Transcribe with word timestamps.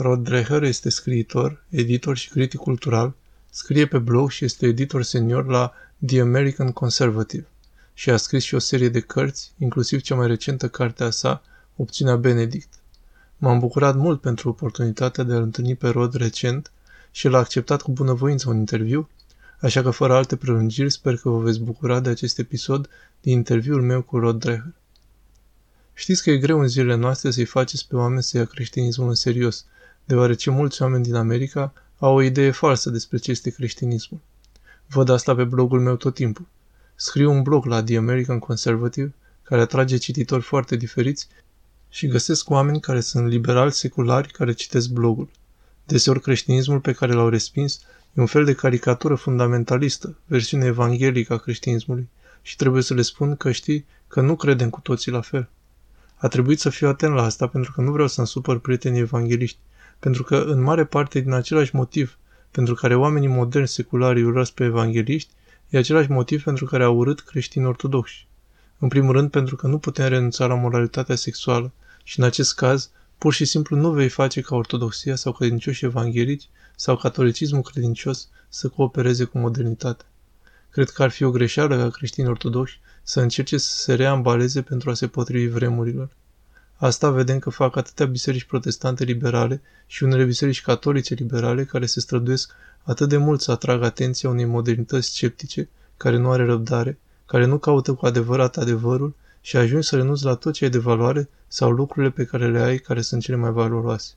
Rod 0.00 0.24
Dreher 0.24 0.62
este 0.62 0.88
scriitor, 0.88 1.64
editor 1.68 2.16
și 2.16 2.28
critic 2.28 2.60
cultural, 2.60 3.14
scrie 3.50 3.86
pe 3.86 3.98
blog 3.98 4.30
și 4.30 4.44
este 4.44 4.66
editor 4.66 5.02
senior 5.02 5.46
la 5.46 5.72
The 6.06 6.20
American 6.20 6.72
Conservative 6.72 7.46
și 7.94 8.10
a 8.10 8.16
scris 8.16 8.42
și 8.42 8.54
o 8.54 8.58
serie 8.58 8.88
de 8.88 9.00
cărți, 9.00 9.52
inclusiv 9.58 10.00
cea 10.00 10.14
mai 10.14 10.26
recentă 10.26 10.68
carte 10.68 11.04
a 11.04 11.10
sa, 11.10 11.42
Opțiunea 11.76 12.16
Benedict. 12.16 12.68
M-am 13.36 13.58
bucurat 13.58 13.96
mult 13.96 14.20
pentru 14.20 14.48
oportunitatea 14.48 15.24
de 15.24 15.32
a-l 15.32 15.42
întâlni 15.42 15.74
pe 15.74 15.88
Rod 15.88 16.14
recent 16.14 16.70
și 17.10 17.28
l-a 17.28 17.38
acceptat 17.38 17.82
cu 17.82 17.90
bunăvoință 17.90 18.48
un 18.48 18.56
interviu, 18.56 19.08
așa 19.58 19.82
că 19.82 19.90
fără 19.90 20.14
alte 20.14 20.36
prelungiri 20.36 20.90
sper 20.90 21.16
că 21.16 21.28
vă 21.28 21.38
veți 21.38 21.60
bucura 21.60 22.00
de 22.00 22.08
acest 22.08 22.38
episod 22.38 22.88
din 23.20 23.32
interviul 23.32 23.82
meu 23.82 24.02
cu 24.02 24.18
Rod 24.18 24.38
Dreher. 24.38 24.72
Știți 25.94 26.22
că 26.22 26.30
e 26.30 26.38
greu 26.38 26.60
în 26.60 26.68
zilele 26.68 26.94
noastre 26.94 27.30
să-i 27.30 27.44
faceți 27.44 27.88
pe 27.88 27.96
oameni 27.96 28.22
să 28.22 28.36
ia 28.36 28.44
creștinismul 28.44 29.08
în 29.08 29.14
serios, 29.14 29.64
deoarece 30.10 30.50
mulți 30.50 30.82
oameni 30.82 31.04
din 31.04 31.14
America 31.14 31.72
au 31.98 32.14
o 32.14 32.22
idee 32.22 32.50
falsă 32.50 32.90
despre 32.90 33.16
ce 33.18 33.30
este 33.30 33.50
creștinismul. 33.50 34.20
Văd 34.86 35.08
asta 35.08 35.34
pe 35.34 35.44
blogul 35.44 35.80
meu 35.80 35.96
tot 35.96 36.14
timpul. 36.14 36.46
Scriu 36.94 37.30
un 37.30 37.42
blog 37.42 37.64
la 37.64 37.82
The 37.82 37.96
American 37.96 38.38
Conservative, 38.38 39.14
care 39.42 39.60
atrage 39.60 39.96
cititori 39.96 40.42
foarte 40.42 40.76
diferiți 40.76 41.28
și 41.88 42.06
găsesc 42.06 42.50
oameni 42.50 42.80
care 42.80 43.00
sunt 43.00 43.28
liberali 43.28 43.72
seculari 43.72 44.28
care 44.32 44.52
citesc 44.52 44.88
blogul. 44.88 45.28
Deseori 45.84 46.20
creștinismul 46.20 46.80
pe 46.80 46.92
care 46.92 47.12
l-au 47.12 47.28
respins 47.28 47.80
e 48.14 48.20
un 48.20 48.26
fel 48.26 48.44
de 48.44 48.54
caricatură 48.54 49.14
fundamentalistă, 49.14 50.16
versiune 50.26 50.66
evanghelică 50.66 51.32
a 51.32 51.38
creștinismului 51.38 52.08
și 52.42 52.56
trebuie 52.56 52.82
să 52.82 52.94
le 52.94 53.02
spun 53.02 53.36
că 53.36 53.50
știi 53.50 53.86
că 54.08 54.20
nu 54.20 54.36
credem 54.36 54.70
cu 54.70 54.80
toții 54.80 55.12
la 55.12 55.20
fel. 55.20 55.48
A 56.16 56.28
trebuit 56.28 56.60
să 56.60 56.70
fiu 56.70 56.88
atent 56.88 57.14
la 57.14 57.22
asta 57.22 57.46
pentru 57.46 57.72
că 57.72 57.80
nu 57.80 57.92
vreau 57.92 58.08
să-mi 58.08 58.26
supăr 58.26 58.58
prietenii 58.58 59.00
evangeliști, 59.00 59.58
pentru 60.00 60.22
că 60.22 60.36
în 60.36 60.62
mare 60.62 60.84
parte 60.84 61.20
din 61.20 61.32
același 61.32 61.74
motiv 61.74 62.18
pentru 62.50 62.74
care 62.74 62.94
oamenii 62.94 63.28
moderni 63.28 63.68
seculari 63.68 64.22
urăsc 64.22 64.52
pe 64.52 64.64
evangeliști, 64.64 65.30
e 65.68 65.78
același 65.78 66.10
motiv 66.10 66.42
pentru 66.42 66.64
care 66.64 66.84
au 66.84 66.96
urât 66.96 67.20
creștini 67.20 67.66
ortodoxi. 67.66 68.26
În 68.78 68.88
primul 68.88 69.12
rând 69.12 69.30
pentru 69.30 69.56
că 69.56 69.66
nu 69.66 69.78
putem 69.78 70.08
renunța 70.08 70.46
la 70.46 70.54
moralitatea 70.54 71.14
sexuală 71.14 71.72
și 72.04 72.18
în 72.18 72.24
acest 72.24 72.54
caz 72.54 72.90
pur 73.18 73.32
și 73.32 73.44
simplu 73.44 73.76
nu 73.76 73.90
vei 73.90 74.08
face 74.08 74.40
ca 74.40 74.54
ortodoxia 74.54 75.16
sau 75.16 75.32
credincioși 75.32 75.84
evanghelici 75.84 76.48
sau 76.76 76.96
catolicismul 76.96 77.62
credincios 77.62 78.28
să 78.48 78.68
coopereze 78.68 79.24
cu 79.24 79.38
modernitatea. 79.38 80.06
Cred 80.70 80.90
că 80.90 81.02
ar 81.02 81.10
fi 81.10 81.24
o 81.24 81.30
greșeală 81.30 81.76
ca 81.76 81.90
creștini 81.90 82.28
ortodoxi 82.28 82.80
să 83.02 83.20
încerce 83.20 83.58
să 83.58 83.70
se 83.70 83.94
reambaleze 83.94 84.62
pentru 84.62 84.90
a 84.90 84.94
se 84.94 85.06
potrivi 85.06 85.52
vremurilor. 85.52 86.08
Asta 86.80 87.10
vedem 87.10 87.38
că 87.38 87.50
fac 87.50 87.76
atâtea 87.76 88.06
biserici 88.06 88.44
protestante 88.44 89.04
liberale 89.04 89.62
și 89.86 90.02
unele 90.02 90.24
biserici 90.24 90.62
catolice 90.62 91.14
liberale 91.14 91.64
care 91.64 91.86
se 91.86 92.00
străduiesc 92.00 92.52
atât 92.82 93.08
de 93.08 93.16
mult 93.16 93.40
să 93.40 93.50
atragă 93.50 93.84
atenția 93.84 94.28
unei 94.28 94.44
modernități 94.44 95.06
sceptice, 95.08 95.68
care 95.96 96.16
nu 96.16 96.30
are 96.30 96.44
răbdare, 96.44 96.98
care 97.26 97.44
nu 97.44 97.58
caută 97.58 97.92
cu 97.92 98.06
adevărat 98.06 98.56
adevărul 98.56 99.14
și 99.40 99.56
ajungi 99.56 99.86
să 99.86 99.96
renunți 99.96 100.24
la 100.24 100.34
tot 100.34 100.52
ce 100.52 100.64
e 100.64 100.68
de 100.68 100.78
valoare 100.78 101.28
sau 101.48 101.70
lucrurile 101.70 102.10
pe 102.10 102.24
care 102.24 102.50
le 102.50 102.60
ai 102.60 102.78
care 102.78 103.00
sunt 103.00 103.22
cele 103.22 103.36
mai 103.36 103.50
valoroase. 103.50 104.12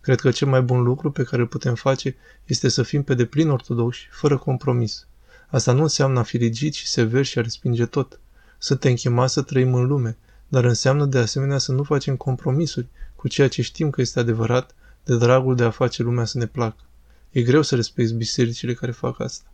Cred 0.00 0.20
că 0.20 0.30
cel 0.30 0.48
mai 0.48 0.62
bun 0.62 0.82
lucru 0.82 1.10
pe 1.10 1.22
care 1.22 1.42
îl 1.42 1.48
putem 1.48 1.74
face 1.74 2.16
este 2.44 2.68
să 2.68 2.82
fim 2.82 3.02
pe 3.02 3.14
deplin 3.14 3.48
ortodoxi, 3.48 4.08
fără 4.10 4.38
compromis. 4.38 5.06
Asta 5.48 5.72
nu 5.72 5.82
înseamnă 5.82 6.18
a 6.18 6.22
fi 6.22 6.36
rigid 6.36 6.72
și 6.72 6.88
sever 6.88 7.24
și 7.24 7.38
a 7.38 7.42
respinge 7.42 7.86
tot. 7.86 8.20
Suntem 8.58 8.94
chemați 8.94 9.32
să 9.32 9.42
trăim 9.42 9.74
în 9.74 9.86
lume, 9.86 10.16
dar 10.52 10.64
înseamnă 10.64 11.04
de 11.04 11.18
asemenea 11.18 11.58
să 11.58 11.72
nu 11.72 11.82
facem 11.82 12.16
compromisuri 12.16 12.86
cu 13.16 13.28
ceea 13.28 13.48
ce 13.48 13.62
știm 13.62 13.90
că 13.90 14.00
este 14.00 14.18
adevărat, 14.18 14.74
de 15.04 15.16
dragul 15.16 15.54
de 15.56 15.62
a 15.62 15.70
face 15.70 16.02
lumea 16.02 16.24
să 16.24 16.38
ne 16.38 16.46
placă. 16.46 16.84
E 17.30 17.42
greu 17.42 17.62
să 17.62 17.74
respecti 17.74 18.14
bisericile 18.14 18.74
care 18.74 18.92
fac 18.92 19.20
asta. 19.20 19.52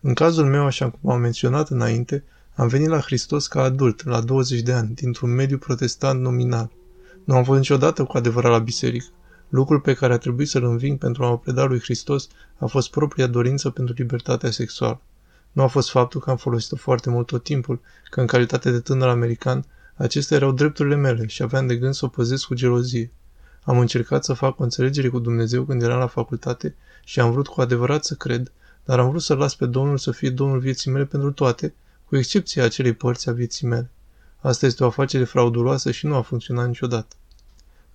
În 0.00 0.14
cazul 0.14 0.44
meu, 0.44 0.64
așa 0.64 0.90
cum 0.90 1.10
am 1.10 1.20
menționat 1.20 1.70
înainte, 1.70 2.24
am 2.54 2.68
venit 2.68 2.88
la 2.88 3.00
Hristos 3.00 3.46
ca 3.46 3.62
adult, 3.62 4.04
la 4.04 4.20
20 4.20 4.60
de 4.60 4.72
ani, 4.72 4.94
dintr-un 4.94 5.34
mediu 5.34 5.58
protestant 5.58 6.20
nominal. 6.20 6.70
Nu 7.24 7.36
am 7.36 7.44
fost 7.44 7.58
niciodată 7.58 8.04
cu 8.04 8.16
adevărat 8.16 8.50
la 8.50 8.58
biserică. 8.58 9.06
Lucrul 9.48 9.80
pe 9.80 9.94
care 9.94 10.12
a 10.12 10.18
trebuit 10.18 10.48
să-l 10.48 10.64
înving 10.64 10.98
pentru 10.98 11.24
a 11.24 11.28
mă 11.28 11.38
preda 11.38 11.64
lui 11.64 11.80
Hristos 11.80 12.28
a 12.58 12.66
fost 12.66 12.90
propria 12.90 13.26
dorință 13.26 13.70
pentru 13.70 13.94
libertatea 13.98 14.50
sexuală. 14.50 15.00
Nu 15.58 15.64
a 15.64 15.66
fost 15.66 15.90
faptul 15.90 16.20
că 16.20 16.30
am 16.30 16.36
folosit-o 16.36 16.76
foarte 16.76 17.10
mult 17.10 17.26
tot 17.26 17.42
timpul, 17.42 17.80
că 18.10 18.20
în 18.20 18.26
calitate 18.26 18.70
de 18.70 18.80
tânăr 18.80 19.08
american, 19.08 19.64
acestea 19.94 20.36
erau 20.36 20.52
drepturile 20.52 20.94
mele 20.94 21.26
și 21.26 21.42
aveam 21.42 21.66
de 21.66 21.76
gând 21.76 21.94
să 21.94 22.04
o 22.04 22.08
păzesc 22.08 22.46
cu 22.46 22.54
gelozie. 22.54 23.12
Am 23.62 23.78
încercat 23.78 24.24
să 24.24 24.32
fac 24.32 24.60
o 24.60 24.62
înțelegere 24.62 25.08
cu 25.08 25.18
Dumnezeu 25.18 25.64
când 25.64 25.82
eram 25.82 25.98
la 25.98 26.06
facultate 26.06 26.76
și 27.04 27.20
am 27.20 27.30
vrut 27.30 27.46
cu 27.46 27.60
adevărat 27.60 28.04
să 28.04 28.14
cred, 28.14 28.52
dar 28.84 28.98
am 28.98 29.08
vrut 29.08 29.22
să 29.22 29.34
las 29.34 29.54
pe 29.54 29.66
Domnul 29.66 29.98
să 29.98 30.10
fie 30.10 30.30
Domnul 30.30 30.58
vieții 30.58 30.90
mele 30.90 31.04
pentru 31.04 31.32
toate, 31.32 31.74
cu 32.04 32.16
excepția 32.16 32.64
acelei 32.64 32.92
părți 32.92 33.28
a 33.28 33.32
vieții 33.32 33.66
mele. 33.66 33.90
Asta 34.40 34.66
este 34.66 34.84
o 34.84 34.86
afacere 34.86 35.24
frauduloasă 35.24 35.90
și 35.90 36.06
nu 36.06 36.14
a 36.14 36.22
funcționat 36.22 36.66
niciodată. 36.66 37.16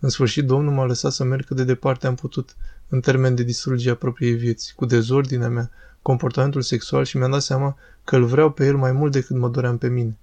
În 0.04 0.10
sfârșit, 0.10 0.46
Domnul 0.46 0.74
m-a 0.74 0.86
lăsat 0.86 1.12
să 1.12 1.24
merg 1.24 1.46
cât 1.46 1.56
de 1.56 1.64
departe 1.64 2.08
am 2.08 2.16
putut, 2.16 2.56
în 2.90 3.00
termen 3.00 3.36
de 3.36 3.44
distrugerea 3.44 3.96
propriei 3.96 4.34
vieți, 4.34 4.74
cu 4.76 4.86
dezordinea 4.86 5.50
mea, 5.50 5.72
comportamentul 6.02 6.62
sexual 6.62 7.06
și 7.06 7.18
mi-am 7.18 7.32
dat 7.32 7.42
seama 7.42 7.78
că 8.04 8.16
îl 8.16 8.26
vreau 8.26 8.52
pe 8.52 8.66
el 8.66 8.76
mai 8.76 8.92
mult 8.92 9.12
decât 9.12 9.36
mă 9.36 9.50
doream 9.50 9.78
pe 9.78 9.88
mine. 9.88 10.18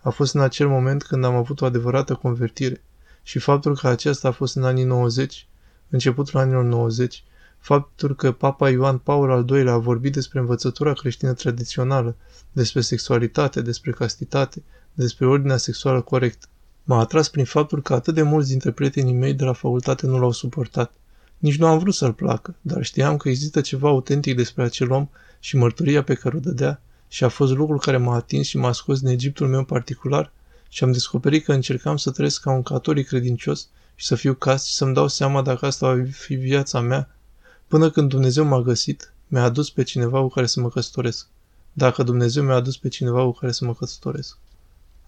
A 0.00 0.10
fost 0.10 0.34
în 0.34 0.40
acel 0.40 0.68
moment 0.68 1.02
când 1.02 1.24
am 1.24 1.34
avut 1.34 1.60
o 1.60 1.64
adevărată 1.64 2.14
convertire 2.14 2.82
și 3.22 3.38
faptul 3.38 3.76
că 3.76 3.88
aceasta 3.88 4.28
a 4.28 4.30
fost 4.30 4.56
în 4.56 4.64
anii 4.64 4.84
90, 4.84 5.46
începutul 5.88 6.40
anilor 6.40 6.64
90, 6.64 7.24
faptul 7.58 8.14
că 8.14 8.32
Papa 8.32 8.70
Ioan 8.70 8.98
Paul 8.98 9.30
al 9.30 9.46
II-lea 9.48 9.72
a 9.72 9.78
vorbit 9.78 10.12
despre 10.12 10.38
învățătura 10.38 10.92
creștină 10.92 11.32
tradițională, 11.32 12.16
despre 12.52 12.80
sexualitate, 12.80 13.60
despre 13.60 13.90
castitate, 13.90 14.62
despre 14.92 15.26
ordinea 15.26 15.56
sexuală 15.56 16.00
corectă. 16.00 16.46
M-a 16.88 16.98
atras 16.98 17.28
prin 17.28 17.44
faptul 17.44 17.82
că 17.82 17.94
atât 17.94 18.14
de 18.14 18.22
mulți 18.22 18.48
dintre 18.48 18.70
prietenii 18.70 19.12
mei 19.12 19.34
de 19.34 19.44
la 19.44 19.52
facultate 19.52 20.06
nu 20.06 20.18
l-au 20.18 20.32
suportat. 20.32 20.92
Nici 21.38 21.56
nu 21.56 21.66
am 21.66 21.78
vrut 21.78 21.94
să-l 21.94 22.12
placă, 22.12 22.54
dar 22.60 22.84
știam 22.84 23.16
că 23.16 23.28
există 23.28 23.60
ceva 23.60 23.88
autentic 23.88 24.36
despre 24.36 24.62
acel 24.62 24.90
om 24.90 25.08
și 25.40 25.56
mărturia 25.56 26.02
pe 26.02 26.14
care 26.14 26.36
o 26.36 26.40
dădea 26.40 26.80
și 27.08 27.24
a 27.24 27.28
fost 27.28 27.52
lucrul 27.52 27.78
care 27.78 27.96
m-a 27.96 28.14
atins 28.14 28.46
și 28.46 28.56
m-a 28.56 28.72
scos 28.72 29.00
din 29.00 29.08
Egiptul 29.08 29.48
meu 29.48 29.64
particular 29.64 30.32
și 30.68 30.84
am 30.84 30.92
descoperit 30.92 31.44
că 31.44 31.52
încercam 31.52 31.96
să 31.96 32.10
trăiesc 32.10 32.40
ca 32.40 32.50
un 32.50 32.62
catolic 32.62 33.06
credincios 33.06 33.68
și 33.94 34.06
să 34.06 34.14
fiu 34.14 34.34
cast 34.34 34.66
și 34.66 34.74
să-mi 34.74 34.94
dau 34.94 35.08
seama 35.08 35.42
dacă 35.42 35.66
asta 35.66 35.94
va 35.94 36.02
fi 36.10 36.34
viața 36.34 36.80
mea, 36.80 37.16
până 37.68 37.90
când 37.90 38.08
Dumnezeu 38.08 38.44
m-a 38.44 38.60
găsit, 38.60 39.12
mi-a 39.28 39.42
adus 39.42 39.70
pe 39.70 39.82
cineva 39.82 40.20
cu 40.20 40.28
care 40.28 40.46
să 40.46 40.60
mă 40.60 40.68
căsătoresc. 40.68 41.26
Dacă 41.72 42.02
Dumnezeu 42.02 42.42
mi-a 42.42 42.54
adus 42.54 42.76
pe 42.76 42.88
cineva 42.88 43.22
cu 43.22 43.32
care 43.32 43.52
să 43.52 43.64
mă 43.64 43.74
căsătoresc. 43.74 44.36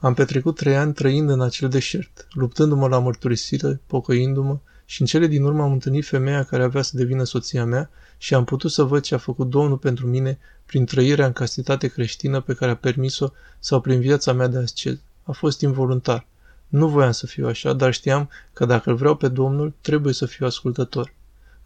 Am 0.01 0.15
petrecut 0.15 0.57
trei 0.57 0.77
ani 0.77 0.93
trăind 0.93 1.31
în 1.31 1.41
acel 1.41 1.69
deșert, 1.69 2.29
luptându-mă 2.31 2.89
la 2.89 2.99
mărturisire, 2.99 3.81
pocăindu-mă 3.87 4.59
și 4.85 5.01
în 5.01 5.07
cele 5.07 5.27
din 5.27 5.43
urmă 5.43 5.63
am 5.63 5.73
întâlnit 5.73 6.07
femeia 6.07 6.45
care 6.45 6.63
avea 6.63 6.83
să 6.83 6.97
devină 6.97 7.25
soția 7.25 7.65
mea 7.65 7.91
și 8.19 8.35
am 8.35 8.45
putut 8.45 8.71
să 8.71 8.83
văd 8.83 9.03
ce 9.03 9.15
a 9.15 9.19
făcut 9.19 9.49
Domnul 9.49 9.77
pentru 9.77 10.07
mine 10.07 10.39
prin 10.67 10.85
trăirea 10.85 11.27
în 11.27 11.33
castitate 11.33 11.89
creștină 11.89 12.41
pe 12.41 12.55
care 12.55 12.71
a 12.71 12.77
permis-o 12.77 13.29
sau 13.59 13.81
prin 13.81 14.01
viața 14.01 14.33
mea 14.33 14.47
de 14.47 14.59
ascet. 14.59 15.01
A 15.23 15.33
fost 15.33 15.61
involuntar. 15.61 16.27
Nu 16.69 16.89
voiam 16.89 17.13
să 17.13 17.27
fiu 17.27 17.47
așa, 17.47 17.73
dar 17.73 17.93
știam 17.93 18.31
că 18.53 18.65
dacă 18.65 18.91
îl 18.91 18.97
vreau 18.97 19.17
pe 19.17 19.29
Domnul, 19.29 19.75
trebuie 19.81 20.13
să 20.13 20.27
fiu 20.27 20.47
ascultător. 20.47 21.15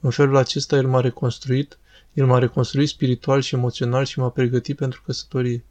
În 0.00 0.10
felul 0.10 0.36
acesta 0.36 0.76
el 0.76 0.86
m-a 0.86 1.00
reconstruit, 1.00 1.78
el 2.12 2.26
m-a 2.26 2.38
reconstruit 2.38 2.88
spiritual 2.88 3.40
și 3.40 3.54
emoțional 3.54 4.04
și 4.04 4.18
m-a 4.18 4.28
pregătit 4.28 4.76
pentru 4.76 5.02
căsătorie. 5.04 5.64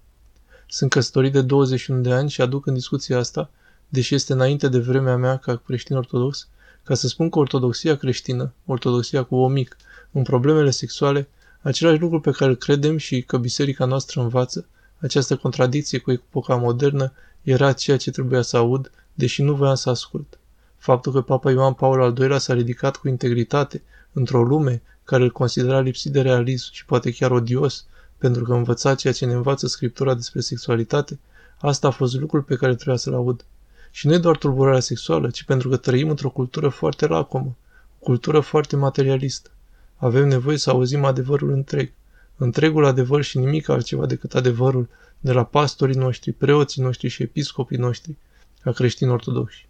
Sunt 0.74 0.90
căsătorit 0.90 1.32
de 1.32 1.42
21 1.42 2.02
de 2.02 2.12
ani 2.12 2.30
și 2.30 2.42
aduc 2.42 2.66
în 2.66 2.74
discuția 2.74 3.18
asta, 3.18 3.50
deși 3.90 4.16
este 4.16 4.34
înainte 4.34 4.68
de 4.68 4.80
vremea 4.80 5.16
mea 5.16 5.38
ca 5.38 5.56
creștin 5.56 5.96
ortodox, 5.96 6.48
ca 6.84 6.94
să 6.94 7.08
spun 7.08 7.30
că 7.30 7.40
ortodoxia 7.40 7.96
creștină, 7.96 8.54
ortodoxia 8.66 9.24
cu 9.24 9.36
o 9.36 9.48
mic, 9.48 9.78
în 10.12 10.24
problemele 10.24 10.70
sexuale, 10.70 11.30
același 11.62 12.00
lucru 12.00 12.20
pe 12.20 12.32
care 12.32 12.50
îl 12.50 12.56
credem 12.56 12.98
și 12.98 13.22
că 13.22 13.38
biserica 13.38 13.86
noastră 13.86 14.22
învață, 14.22 14.66
această 15.00 15.36
contradicție 15.36 15.98
cu 15.98 16.12
epoca 16.12 16.56
modernă, 16.56 17.14
era 17.42 17.74
ceea 17.74 17.98
ce 17.98 18.12
trebuia 18.12 18.42
să 18.42 18.58
aud, 18.58 18.92
deși 19.14 19.42
nu 19.42 19.54
voiam 19.54 19.76
să 19.76 19.90
ascult. 19.90 20.40
Faptul 20.78 21.12
că 21.12 21.22
Papa 21.22 21.52
Ioan 21.52 21.74
Paul 21.74 22.02
al 22.02 22.18
II-lea 22.18 22.38
s-a 22.38 22.54
ridicat 22.54 22.96
cu 22.96 23.08
integritate 23.08 23.84
într-o 24.14 24.44
lume 24.44 24.82
care 25.04 25.24
îl 25.24 25.32
considera 25.32 25.80
lipsit 25.80 26.12
de 26.12 26.22
realism 26.22 26.70
și 26.72 26.86
poate 26.86 27.12
chiar 27.12 27.32
odios, 27.32 27.86
pentru 28.22 28.44
că 28.44 28.54
învăța 28.54 28.96
ceea 28.96 29.14
ce 29.14 29.26
ne 29.26 29.34
învață 29.34 29.68
Scriptura 29.68 30.14
despre 30.14 30.40
sexualitate, 30.40 31.20
asta 31.60 31.88
a 31.88 31.92
fost 31.92 32.16
lucrul 32.16 32.42
pe 32.42 32.56
care 32.56 32.76
trebuia 32.76 32.96
să-l 32.96 33.14
aud. 33.14 33.46
Și 33.92 34.08
nu 34.08 34.14
e 34.14 34.18
doar 34.18 34.38
tulburarea 34.38 34.80
sexuală, 34.80 35.30
ci 35.30 35.44
pentru 35.44 35.70
că 35.70 35.78
trăim 35.78 36.10
într-o 36.10 36.30
cultură 36.30 36.70
foarte 36.70 37.08
lacomă, 37.08 37.56
o 38.00 38.04
cultură 38.04 38.40
foarte 38.40 38.76
materialistă. 38.76 39.50
Avem 39.96 40.28
nevoie 40.28 40.58
să 40.58 40.70
auzim 40.70 41.04
adevărul 41.06 41.52
întreg. 41.52 41.92
Întregul 42.38 42.86
adevăr 42.86 43.22
și 43.22 43.38
nimic 43.38 43.70
altceva 43.70 44.06
decât 44.06 44.36
adevărul 44.36 44.90
de 45.20 45.32
la 45.32 45.44
pastorii 45.44 45.96
noștri, 45.96 46.32
preoții 46.32 46.82
noștri 46.82 47.08
și 47.08 47.24
episcopii 47.24 47.78
noștri, 47.78 48.16
ca 48.62 48.72
creștini 48.72 49.12
ortodoxi. 49.12 49.68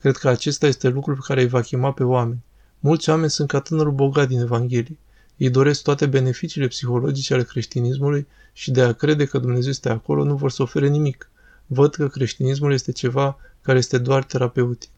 Cred 0.00 0.16
că 0.16 0.28
acesta 0.28 0.66
este 0.66 0.88
lucrul 0.88 1.14
pe 1.14 1.20
care 1.26 1.40
îi 1.40 1.48
va 1.48 1.60
chema 1.60 1.92
pe 1.92 2.04
oameni. 2.04 2.44
Mulți 2.78 3.10
oameni 3.10 3.30
sunt 3.30 3.48
ca 3.48 3.60
tânărul 3.60 3.92
bogat 3.92 4.28
din 4.28 4.40
Evanghelie. 4.40 4.98
Ei 5.38 5.50
doresc 5.50 5.82
toate 5.82 6.06
beneficiile 6.06 6.66
psihologice 6.66 7.34
ale 7.34 7.42
creștinismului 7.42 8.26
și 8.52 8.70
de 8.70 8.82
a 8.82 8.92
crede 8.92 9.24
că 9.24 9.38
Dumnezeu 9.38 9.70
este 9.70 9.88
acolo 9.88 10.24
nu 10.24 10.36
vor 10.36 10.50
să 10.50 10.62
ofere 10.62 10.88
nimic. 10.88 11.30
Văd 11.66 11.94
că 11.94 12.08
creștinismul 12.08 12.72
este 12.72 12.92
ceva 12.92 13.38
care 13.60 13.78
este 13.78 13.98
doar 13.98 14.24
terapeutic. 14.24 14.90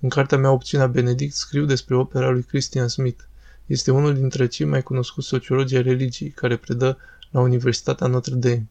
În 0.00 0.08
cartea 0.08 0.38
mea 0.38 0.50
Opțiunea 0.50 0.86
Benedict 0.86 1.34
scriu 1.34 1.64
despre 1.64 1.96
opera 1.96 2.28
lui 2.28 2.42
Christian 2.42 2.88
Smith. 2.88 3.22
Este 3.66 3.90
unul 3.90 4.14
dintre 4.14 4.46
cei 4.46 4.66
mai 4.66 4.82
cunoscuți 4.82 5.26
sociologi 5.26 5.76
ai 5.76 5.82
religiei, 5.82 6.30
care 6.30 6.56
predă 6.56 6.98
la 7.30 7.40
Universitatea 7.40 8.06
Notre 8.06 8.34
Dame. 8.34 8.66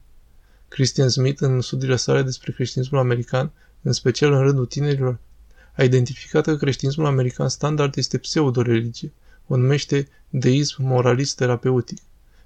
Christian 0.68 1.10
Smith, 1.10 1.42
în 1.42 1.62
studiile 1.62 1.96
sale 1.96 2.22
despre 2.22 2.52
creștinismul 2.52 3.00
american, 3.00 3.52
în 3.82 3.92
special 3.92 4.32
în 4.32 4.42
rândul 4.42 4.66
tinerilor, 4.66 5.20
a 5.76 5.84
identificat 5.84 6.44
că 6.44 6.56
creștinismul 6.56 7.06
american 7.06 7.50
standard 7.50 7.98
este 7.98 8.18
pseudo-religie, 8.18 9.12
o 9.48 9.56
numește 9.56 10.08
deism 10.30 10.84
moralist 10.84 11.36
terapeutic 11.36 11.98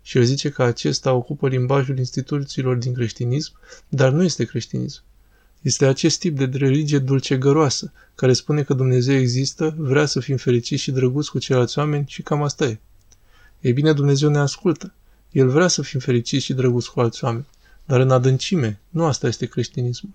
și 0.01 0.17
el 0.17 0.23
zice 0.23 0.49
că 0.49 0.63
acesta 0.63 1.13
ocupă 1.13 1.47
limbajul 1.47 1.97
instituțiilor 1.97 2.75
din 2.75 2.93
creștinism, 2.93 3.53
dar 3.87 4.11
nu 4.11 4.23
este 4.23 4.45
creștinism. 4.45 5.01
Este 5.61 5.85
acest 5.85 6.19
tip 6.19 6.37
de 6.37 6.57
religie 6.57 6.99
dulcegăroasă, 6.99 7.91
care 8.15 8.33
spune 8.33 8.63
că 8.63 8.73
Dumnezeu 8.73 9.15
există, 9.15 9.75
vrea 9.77 10.05
să 10.05 10.19
fim 10.19 10.37
fericiți 10.37 10.81
și 10.81 10.91
drăguți 10.91 11.31
cu 11.31 11.39
ceilalți 11.39 11.79
oameni 11.79 12.05
și 12.07 12.21
cam 12.21 12.43
asta 12.43 12.65
e. 12.65 12.79
Ei 13.59 13.73
bine, 13.73 13.93
Dumnezeu 13.93 14.29
ne 14.29 14.37
ascultă. 14.37 14.93
El 15.31 15.49
vrea 15.49 15.67
să 15.67 15.81
fim 15.81 15.99
fericiți 15.99 16.45
și 16.45 16.53
drăguți 16.53 16.91
cu 16.91 16.99
alți 16.99 17.23
oameni. 17.23 17.47
Dar 17.85 17.99
în 17.99 18.11
adâncime, 18.11 18.79
nu 18.89 19.05
asta 19.05 19.27
este 19.27 19.45
creștinismul. 19.45 20.13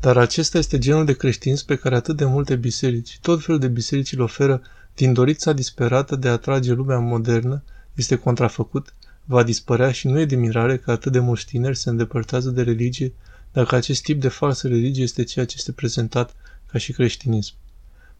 Dar 0.00 0.16
acesta 0.16 0.58
este 0.58 0.78
genul 0.78 1.04
de 1.04 1.12
creștinism 1.12 1.66
pe 1.66 1.76
care 1.76 1.94
atât 1.94 2.16
de 2.16 2.24
multe 2.24 2.56
biserici, 2.56 3.18
tot 3.22 3.44
felul 3.44 3.60
de 3.60 3.68
biserici 3.68 4.12
îl 4.12 4.20
oferă 4.20 4.62
din 4.98 5.12
dorința 5.12 5.52
disperată 5.52 6.16
de 6.16 6.28
a 6.28 6.32
atrage 6.32 6.72
lumea 6.72 6.98
modernă, 6.98 7.62
este 7.94 8.16
contrafăcut, 8.16 8.94
va 9.24 9.42
dispărea 9.42 9.92
și 9.92 10.06
nu 10.06 10.20
e 10.20 10.24
de 10.24 10.36
mirare 10.36 10.76
că 10.78 10.90
atât 10.90 11.12
de 11.12 11.18
mulți 11.18 11.46
tineri 11.46 11.76
se 11.76 11.90
îndepărtează 11.90 12.50
de 12.50 12.62
religie 12.62 13.12
dacă 13.52 13.74
acest 13.74 14.02
tip 14.02 14.20
de 14.20 14.28
falsă 14.28 14.68
religie 14.68 15.02
este 15.02 15.22
ceea 15.22 15.46
ce 15.46 15.54
este 15.58 15.72
prezentat 15.72 16.34
ca 16.66 16.78
și 16.78 16.92
creștinism. 16.92 17.54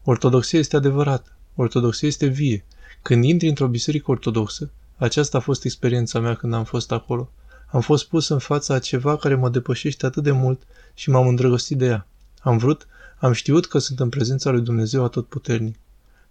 Ortodoxia 0.03 0.59
este 0.59 0.75
adevărată. 0.75 1.31
Ortodoxia 1.55 2.07
este 2.07 2.25
vie. 2.25 2.65
Când 3.01 3.23
intri 3.23 3.47
într-o 3.47 3.67
biserică 3.67 4.11
ortodoxă, 4.11 4.71
aceasta 4.97 5.37
a 5.37 5.41
fost 5.41 5.65
experiența 5.65 6.19
mea 6.19 6.35
când 6.35 6.53
am 6.53 6.63
fost 6.63 6.91
acolo, 6.91 7.31
am 7.67 7.81
fost 7.81 8.07
pus 8.07 8.27
în 8.27 8.39
fața 8.39 8.73
a 8.73 8.79
ceva 8.79 9.17
care 9.17 9.35
mă 9.35 9.49
depășește 9.49 10.05
atât 10.05 10.23
de 10.23 10.31
mult 10.31 10.61
și 10.93 11.09
m-am 11.09 11.27
îndrăgostit 11.27 11.77
de 11.77 11.85
ea. 11.85 12.07
Am 12.39 12.57
vrut, 12.57 12.87
am 13.17 13.33
știut 13.33 13.65
că 13.65 13.79
sunt 13.79 13.99
în 13.99 14.09
prezența 14.09 14.49
lui 14.49 14.61
Dumnezeu 14.61 15.03
atotputernic. 15.03 15.75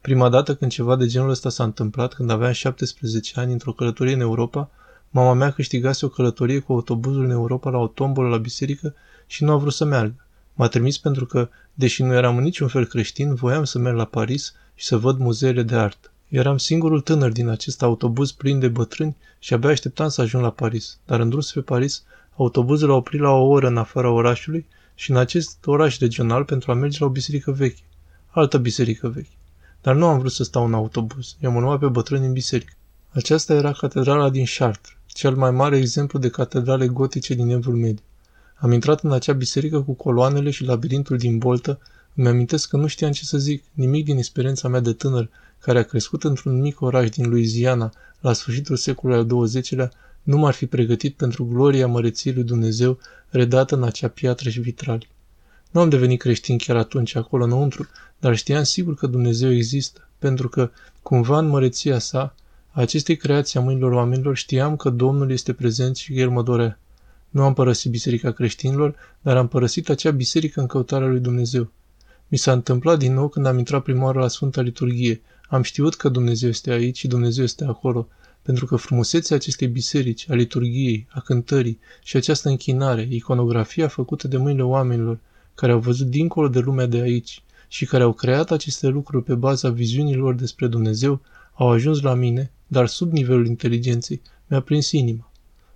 Prima 0.01 0.29
dată 0.29 0.55
când 0.55 0.71
ceva 0.71 0.97
de 0.97 1.07
genul 1.07 1.31
ăsta 1.31 1.49
s-a 1.49 1.65
întâmplat, 1.65 2.15
când 2.15 2.31
aveam 2.31 2.53
17 2.53 3.41
ani 3.41 3.53
într-o 3.53 3.73
călătorie 3.73 4.15
în 4.15 4.21
Europa, 4.21 4.71
mama 5.11 5.33
mea 5.33 5.51
câștigase 5.51 6.05
o 6.07 6.09
călătorie 6.09 6.59
cu 6.59 6.73
autobuzul 6.73 7.25
în 7.25 7.31
Europa 7.31 7.71
la 7.71 7.79
o 7.79 7.87
tombolă 7.87 8.29
la 8.29 8.37
biserică 8.37 8.95
și 9.27 9.45
nu 9.45 9.53
a 9.53 9.57
vrut 9.57 9.73
să 9.73 9.85
meargă. 9.85 10.27
M-a 10.55 10.69
trimis 10.69 10.99
pentru 10.99 11.27
că, 11.27 11.49
deși 11.75 12.03
nu 12.03 12.15
eram 12.15 12.37
în 12.37 12.43
niciun 12.43 12.69
fel 12.69 12.85
creștin, 12.85 13.35
voiam 13.35 13.65
să 13.65 13.79
merg 13.79 13.97
la 13.97 14.05
Paris 14.05 14.55
și 14.75 14.87
să 14.87 14.97
văd 14.97 15.19
muzeele 15.19 15.63
de 15.63 15.75
artă. 15.75 16.11
Eram 16.29 16.57
singurul 16.57 17.01
tânăr 17.01 17.31
din 17.31 17.49
acest 17.49 17.83
autobuz 17.83 18.33
plin 18.33 18.59
de 18.59 18.69
bătrâni 18.69 19.17
și 19.39 19.55
abia 19.55 19.71
așteptam 19.71 20.09
să 20.09 20.21
ajung 20.21 20.43
la 20.43 20.51
Paris. 20.51 20.99
Dar 21.07 21.21
în 21.21 21.29
drum 21.29 21.41
spre 21.41 21.61
Paris, 21.61 22.03
autobuzul 22.37 22.91
a 22.91 22.95
oprit 22.95 23.21
la 23.21 23.31
o 23.31 23.47
oră 23.47 23.67
în 23.67 23.77
afara 23.77 24.11
orașului 24.11 24.67
și 24.95 25.11
în 25.11 25.17
acest 25.17 25.67
oraș 25.67 25.99
regional 25.99 26.45
pentru 26.45 26.71
a 26.71 26.75
merge 26.75 26.97
la 27.01 27.07
o 27.07 27.11
biserică 27.11 27.51
veche. 27.53 27.83
Altă 28.27 28.59
biserică 28.59 29.09
veche. 29.09 29.38
Dar 29.89 29.97
nu 29.97 30.07
am 30.07 30.19
vrut 30.19 30.33
să 30.33 30.45
stau 30.45 30.65
în 30.65 30.75
autobuz. 30.75 31.37
I-am 31.43 31.55
urmat 31.55 31.79
pe 31.79 31.87
bătrâni 31.87 32.27
în 32.27 32.33
biserică. 32.33 32.73
Aceasta 33.09 33.55
era 33.55 33.73
catedrala 33.73 34.31
din 34.31 34.45
Chartres, 34.59 34.95
cel 35.07 35.35
mai 35.35 35.51
mare 35.51 35.77
exemplu 35.77 36.19
de 36.19 36.29
catedrale 36.29 36.89
gotice 36.89 37.35
din 37.35 37.49
Evul 37.49 37.75
Mediu. 37.75 38.05
Am 38.55 38.73
intrat 38.73 39.03
în 39.03 39.13
acea 39.13 39.33
biserică 39.33 39.83
cu 39.83 39.93
coloanele 39.93 40.51
și 40.51 40.65
labirintul 40.65 41.17
din 41.17 41.39
boltă. 41.39 41.79
Îmi 42.15 42.29
amintesc 42.29 42.69
că 42.69 42.77
nu 42.77 42.87
știam 42.87 43.13
ce 43.13 43.25
să 43.25 43.39
zic, 43.39 43.65
nimic 43.73 44.05
din 44.05 44.17
experiența 44.17 44.69
mea 44.69 44.81
de 44.81 44.93
tânăr, 44.93 45.31
care 45.59 45.79
a 45.79 45.83
crescut 45.83 46.25
într-un 46.25 46.61
mic 46.61 46.81
oraș 46.81 47.09
din 47.09 47.29
Louisiana 47.29 47.93
la 48.21 48.33
sfârșitul 48.33 48.77
secolului 48.77 49.27
al 49.31 49.45
XX-lea, 49.45 49.91
nu 50.23 50.37
m-ar 50.39 50.55
fi 50.55 50.67
pregătit 50.67 51.17
pentru 51.17 51.45
gloria 51.45 51.87
măreției 51.87 52.35
lui 52.35 52.45
Dumnezeu 52.45 52.99
redată 53.29 53.75
în 53.75 53.83
acea 53.83 54.09
piatră 54.09 54.49
și 54.49 54.61
vitrali. 54.61 55.09
Nu 55.71 55.81
am 55.81 55.89
devenit 55.89 56.21
creștin 56.21 56.59
chiar 56.59 56.77
atunci 56.77 57.15
acolo 57.15 57.45
înăuntru, 57.45 57.89
dar 58.19 58.37
știam 58.37 58.63
sigur 58.63 58.95
că 58.95 59.07
Dumnezeu 59.07 59.53
există, 59.53 60.09
pentru 60.19 60.49
că, 60.49 60.71
cumva 61.03 61.39
în 61.39 61.47
măreția 61.47 61.99
sa, 61.99 62.35
acestei 62.71 63.17
creații 63.17 63.59
a 63.59 63.63
mâinilor 63.63 63.93
oamenilor, 63.93 64.37
știam 64.37 64.77
că 64.77 64.91
Domnul 64.91 65.31
este 65.31 65.53
prezent 65.53 65.97
și 65.97 66.13
că 66.13 66.19
El 66.19 66.31
mă 66.31 66.43
dorea. 66.43 66.79
Nu 67.29 67.43
am 67.43 67.55
părăsit 67.55 67.91
biserica 67.91 68.33
creștinilor, 68.33 68.95
dar 69.21 69.37
am 69.37 69.49
părăsit 69.49 69.89
acea 69.89 70.11
biserică 70.11 70.61
în 70.61 70.67
căutarea 70.67 71.09
lui 71.09 71.21
Dumnezeu. 71.21 71.71
Mi 72.29 72.39
s-a 72.39 72.53
întâmplat 72.53 72.99
din 72.99 73.15
nou 73.15 73.29
când 73.29 73.47
am 73.47 73.59
intrat 73.59 73.83
prima 73.83 74.05
oară 74.05 74.19
la 74.19 74.29
Sfânta 74.29 74.61
Liturghie. 74.61 75.21
Am 75.49 75.63
știut 75.63 75.95
că 75.95 76.09
Dumnezeu 76.09 76.49
este 76.49 76.71
aici 76.71 76.99
și 76.99 77.07
Dumnezeu 77.07 77.45
este 77.45 77.65
acolo, 77.65 78.09
pentru 78.43 78.67
că 78.67 78.77
frumusețea 78.77 79.37
acestei 79.37 79.67
biserici, 79.67 80.31
a 80.31 80.35
liturgiei, 80.35 81.07
a 81.11 81.21
cântării 81.21 81.79
și 82.03 82.17
această 82.17 82.49
închinare, 82.49 83.09
iconografia 83.11 83.89
făcută 83.89 84.29
de 84.29 84.37
mâinile 84.37 84.63
oamenilor, 84.65 85.19
care 85.59 85.73
au 85.73 85.79
văzut 85.79 86.07
dincolo 86.07 86.49
de 86.49 86.59
lumea 86.59 86.87
de 86.87 87.01
aici 87.01 87.43
și 87.69 87.87
care 87.87 88.03
au 88.03 88.13
creat 88.13 88.51
aceste 88.51 88.87
lucruri 88.87 89.25
pe 89.25 89.35
baza 89.35 89.71
viziunilor 89.71 90.35
despre 90.35 90.67
Dumnezeu, 90.67 91.21
au 91.55 91.71
ajuns 91.71 92.01
la 92.01 92.15
mine, 92.15 92.51
dar 92.67 92.87
sub 92.87 93.13
nivelul 93.13 93.47
inteligenței, 93.47 94.23
mi-a 94.47 94.61
prins 94.61 94.91
inima. 94.91 95.31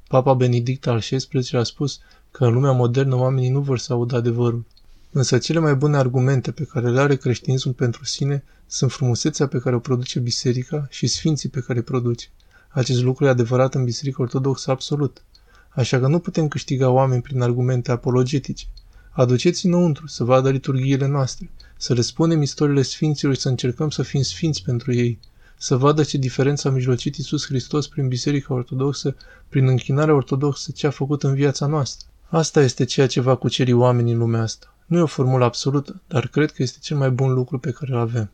Papa 0.09 0.35
Benedict 0.35 0.87
al 0.87 0.99
XVI 0.99 1.57
a 1.57 1.63
spus 1.63 2.01
că 2.31 2.45
în 2.45 2.53
lumea 2.53 2.71
modernă 2.73 3.15
oamenii 3.15 3.51
nu 3.51 3.61
vor 3.61 3.79
să 3.79 3.93
audă 3.93 4.17
adevărul. 4.17 4.65
Însă 5.11 5.39
cele 5.39 5.59
mai 5.59 5.75
bune 5.75 5.97
argumente 5.97 6.51
pe 6.51 6.65
care 6.65 6.91
le 6.91 7.01
are 7.01 7.17
creștinismul 7.17 7.75
pentru 7.75 8.05
sine 8.05 8.45
sunt 8.67 8.93
frumusețea 8.93 9.47
pe 9.47 9.59
care 9.59 9.75
o 9.75 9.79
produce 9.79 10.19
biserica 10.19 10.87
și 10.91 11.07
sfinții 11.07 11.49
pe 11.49 11.61
care 11.61 11.79
îi 11.79 11.85
produce. 11.85 12.27
Acest 12.69 13.03
lucru 13.03 13.25
e 13.25 13.29
adevărat 13.29 13.75
în 13.75 13.85
biserica 13.85 14.23
ortodoxă 14.23 14.71
absolut. 14.71 15.23
Așa 15.69 15.99
că 15.99 16.07
nu 16.07 16.19
putem 16.19 16.49
câștiga 16.49 16.91
oameni 16.91 17.23
prin 17.23 17.41
argumente 17.41 17.91
apologetice. 17.91 18.67
Aduceți 19.15 19.67
înăuntru 19.67 20.07
să 20.07 20.25
vadă 20.25 20.51
liturghiile 20.51 21.07
noastre, 21.07 21.51
să 21.77 21.95
le 21.95 22.01
spunem 22.01 22.43
istoriile 22.43 22.83
sfinților 22.83 23.35
și 23.35 23.41
să 23.41 23.49
încercăm 23.49 23.91
să 23.91 24.03
fim 24.03 24.23
sfinți 24.23 24.63
pentru 24.63 24.95
ei, 24.95 25.19
să 25.59 25.77
vadă 25.77 26.03
ce 26.03 26.19
diferență 26.19 26.69
a 26.69 26.71
mijlocit 26.71 27.17
Iisus 27.17 27.47
Hristos 27.47 27.87
prin 27.87 28.09
Biserica 28.09 28.55
Ortodoxă, 28.55 29.17
prin 29.49 29.69
închinarea 29.69 30.15
ortodoxă 30.15 30.71
ce 30.75 30.87
a 30.87 30.91
făcut 30.91 31.23
în 31.23 31.35
viața 31.35 31.67
noastră. 31.67 32.07
Asta 32.29 32.63
este 32.63 32.85
ceea 32.85 33.07
ce 33.07 33.21
va 33.21 33.35
cuceri 33.35 33.73
oamenii 33.73 34.13
în 34.13 34.19
lumea 34.19 34.43
asta. 34.43 34.75
Nu 34.87 34.99
e 34.99 35.03
o 35.03 35.07
formulă 35.07 35.45
absolută, 35.45 36.01
dar 36.09 36.27
cred 36.27 36.51
că 36.51 36.63
este 36.63 36.79
cel 36.81 36.97
mai 36.97 37.11
bun 37.11 37.33
lucru 37.33 37.59
pe 37.59 37.71
care 37.71 37.93
îl 37.93 37.99
avem. 37.99 38.31